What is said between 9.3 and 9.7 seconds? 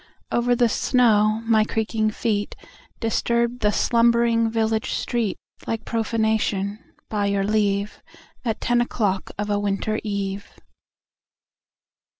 of a